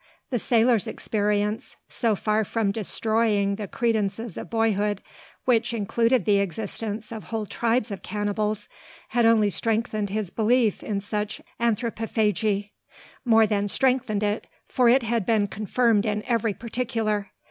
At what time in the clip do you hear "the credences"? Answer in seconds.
3.57-4.35